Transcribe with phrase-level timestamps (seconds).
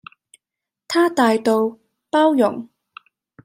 [0.87, 1.77] 她大道、
[2.09, 2.67] 包容